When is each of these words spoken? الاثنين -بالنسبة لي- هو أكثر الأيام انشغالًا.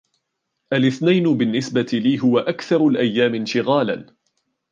الاثنين 0.73 1.37
-بالنسبة 1.37 1.85
لي- 1.93 2.19
هو 2.23 2.39
أكثر 2.39 2.87
الأيام 2.87 3.35
انشغالًا. 3.35 4.15